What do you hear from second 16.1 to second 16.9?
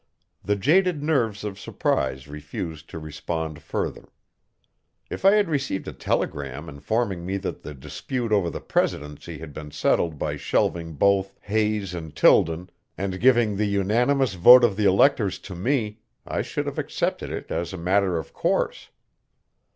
I should have